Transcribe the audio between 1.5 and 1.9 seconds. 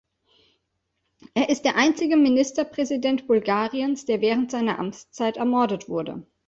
der